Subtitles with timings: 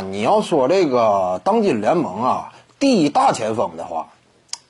[0.00, 4.08] 你要说这个当今联盟啊，第一大前锋的话，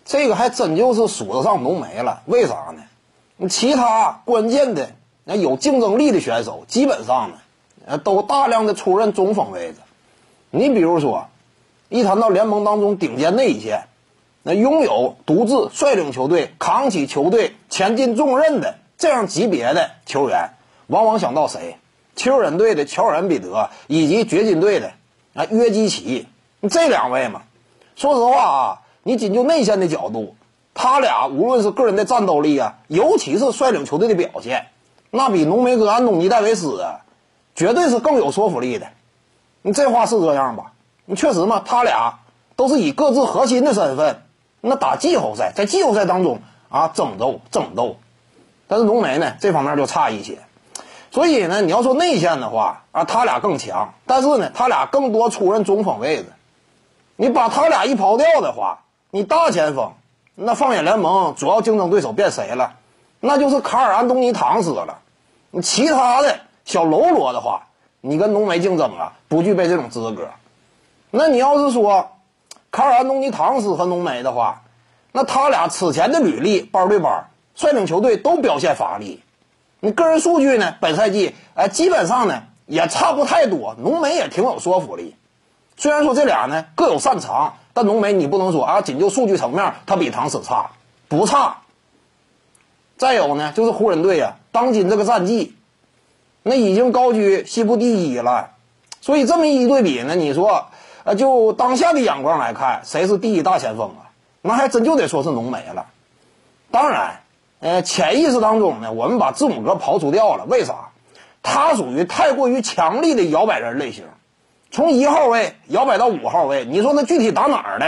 [0.04, 2.22] 这个还真就是数得上浓眉了。
[2.26, 3.48] 为啥呢？
[3.48, 4.90] 其他关键的
[5.24, 7.30] 那有竞争力的选手，基本上
[7.86, 9.76] 呢，都大量的出任中锋位置。
[10.50, 11.28] 你比如说，
[11.88, 13.84] 一谈到联盟当中顶尖内线，
[14.42, 20.50] 那拥有独自率领球队、扛起球队前进重任的这样级别的球员，
[20.86, 21.76] 往往想到谁？
[22.16, 24.92] 七六人队的乔尔·恩比德以及掘金队的。
[25.34, 26.26] 啊，约基奇，
[26.68, 27.42] 这两位嘛，
[27.96, 30.34] 说实话啊，你仅就内线的角度，
[30.74, 34.66] 他俩无论是个人的战斗力啊，尤其是率领球队的表现，
[35.10, 37.00] 那比浓眉哥安东尼戴维斯啊，
[37.54, 38.88] 绝对是更有说服力的。
[39.62, 40.72] 你这话是这样吧？
[41.04, 42.20] 你确实嘛，他俩
[42.56, 44.22] 都是以各自核心的身份，
[44.60, 47.96] 那打季后赛，在季后赛当中啊争斗争斗，
[48.66, 50.38] 但是浓眉呢，这方面就差一些。
[51.10, 56.26] 所以呢，你要说内线的话啊，他俩更强，但是呢，他俩更多出任中锋位置。
[57.16, 59.92] 你把他俩一刨掉的话，你大前锋，
[60.34, 62.74] 那放眼联盟主要竞争对手变谁了？
[63.18, 65.00] 那就是卡尔·安东尼·唐斯了。
[65.50, 67.66] 你其他的小喽啰的话，
[68.00, 70.28] 你跟浓眉竞争啊，不具备这种资格。
[71.10, 72.12] 那你要是说
[72.70, 74.62] 卡尔·安东尼·唐斯和浓眉的话，
[75.10, 79.20] 那他俩此前的履历，班对班率领球队都表现乏力。
[79.82, 80.74] 你个人数据呢？
[80.78, 83.74] 本赛季哎，基本上呢也差不太多。
[83.78, 85.16] 浓眉也挺有说服力，
[85.78, 90.72] 虽然说这俩呢各有擅长，但浓眉你不能说啊，仅就数据层面他比唐斯差，
[91.08, 91.62] 不差。
[92.98, 95.56] 再有呢，就是湖人队呀，当今这个战绩，
[96.42, 98.50] 那已经高居西部第一了。
[99.00, 100.66] 所以这么一对比呢，你说
[101.04, 104.12] 呃，就当下的眼光来看，谁是第一大前锋啊？
[104.42, 105.86] 那还真就得说是浓眉了。
[106.70, 107.22] 当然。
[107.60, 110.44] 呃，潜意识当中呢，我们把字母哥刨除掉了。
[110.46, 110.88] 为啥？
[111.42, 114.04] 他属于太过于强力的摇摆人类型，
[114.70, 117.86] 从一号位摇摆到五号位，你说那具体打哪儿呢？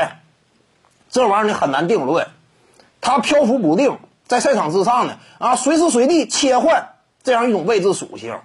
[1.10, 2.28] 这玩意儿你很难定论。
[3.00, 6.90] 他漂浮不定，在赛场之上呢，啊，随时随地切换
[7.22, 8.38] 这样一种位置属性。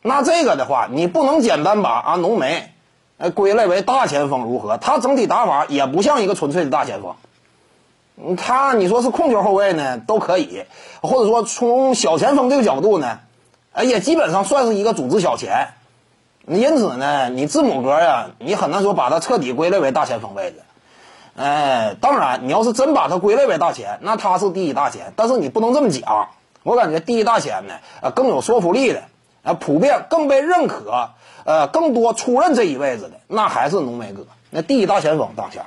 [0.00, 2.72] 那这个的话，你不能简单把啊浓眉，
[3.18, 4.78] 呃，归类为大前锋如何？
[4.78, 7.14] 他整体打法也不像一个纯粹的大前锋。
[8.36, 10.64] 他你说是控球后卫呢，都可以，
[11.02, 13.20] 或者说从小前锋这个角度呢，
[13.72, 15.68] 哎，也基本上算是一个组织小前。
[16.46, 20.62] 因此呢，你字母哥呀，你很难说把他彻底归类为大前锋位置。
[21.36, 25.12] 哎，当然，你要是真把他归类为大前，那他是第一大前。
[25.16, 26.28] 但是你不能这么讲，
[26.62, 29.02] 我感觉第一大前呢，呃，更有说服力的，
[29.42, 31.10] 呃，普遍更被认可，
[31.44, 35.66] 呃，更多出任这一位置的，那还是浓眉哥，那第一大前锋当下。